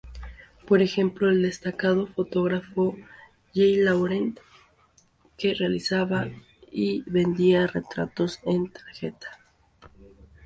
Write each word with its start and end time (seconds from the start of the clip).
Por 0.65 0.81
ejemplo, 0.81 1.29
el 1.29 1.43
destacado 1.43 2.07
fotógrafo 2.07 2.93
J. 3.53 3.77
Laurent, 3.83 4.39
que 5.37 5.53
realizaba 5.53 6.27
y 6.71 7.03
vendía 7.07 7.67
"retratos 7.67 8.39
en 8.43 8.71
tarjeta". 8.71 9.39